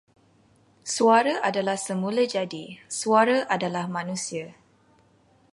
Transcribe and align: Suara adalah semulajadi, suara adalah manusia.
Suara 0.93 1.33
adalah 1.49 1.77
semulajadi, 1.87 2.65
suara 2.99 3.37
adalah 3.55 3.85
manusia. 3.97 4.47